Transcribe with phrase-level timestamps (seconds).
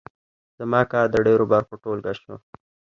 [0.59, 2.35] زما کار د ډېرو برخو ټولګه شوه.